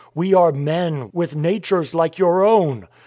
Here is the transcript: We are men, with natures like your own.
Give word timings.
We 0.15 0.33
are 0.33 0.51
men, 0.51 1.11
with 1.13 1.35
natures 1.35 1.93
like 1.93 2.17
your 2.17 2.43
own. 2.43 2.87